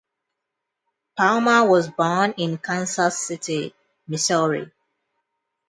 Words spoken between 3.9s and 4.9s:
Missouri.